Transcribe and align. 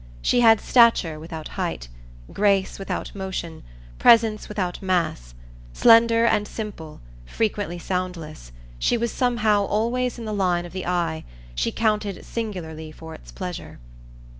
She 0.23 0.39
had 0.41 0.59
stature 0.59 1.19
without 1.19 1.49
height, 1.49 1.87
grace 2.33 2.79
without 2.79 3.13
motion, 3.13 3.61
presence 3.99 4.49
without 4.49 4.81
mass. 4.81 5.35
Slender 5.73 6.25
and 6.25 6.47
simple, 6.47 7.01
frequently 7.27 7.77
soundless, 7.77 8.51
she 8.79 8.97
was 8.97 9.11
somehow 9.11 9.63
always 9.63 10.17
in 10.17 10.25
the 10.25 10.33
line 10.33 10.65
of 10.65 10.73
the 10.73 10.87
eye 10.87 11.23
she 11.53 11.71
counted 11.71 12.25
singularly 12.25 12.91
for 12.91 13.13
its 13.13 13.31
pleasure. 13.31 13.77